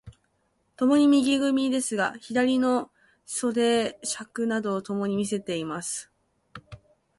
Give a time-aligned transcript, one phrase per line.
[0.77, 2.89] 共に右組ですが、左の
[3.27, 6.11] 袖釣などをともに見せています。